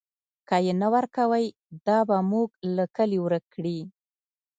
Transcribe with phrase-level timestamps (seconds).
[0.47, 1.45] که یې نه ورکوئ،
[1.87, 3.79] دا به موږ له کلي ورک کړي.